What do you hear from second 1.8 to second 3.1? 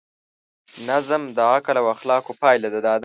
او اخلاقو پایله ده.